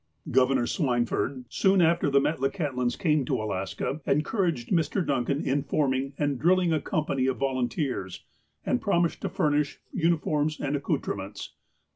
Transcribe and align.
Governor 0.31 0.65
Swineford, 0.65 1.45
soon 1.49 1.79
after 1.79 2.09
the 2.09 2.19
Metlakahtlans 2.19 2.97
came 2.97 3.23
to 3.25 3.39
Alaska, 3.39 4.01
encouraged 4.07 4.69
Mr. 4.69 5.05
Duncan 5.05 5.45
in 5.45 5.61
forming 5.61 6.13
and 6.17 6.39
drilling 6.39 6.73
a 6.73 6.81
company 6.81 7.27
of 7.27 7.37
volunteers, 7.37 8.23
and 8.65 8.81
promised 8.81 9.21
to 9.21 9.29
furnish 9.29 9.79
uniforms 9.93 10.59
and 10.59 10.75
accoutrements. 10.75 11.53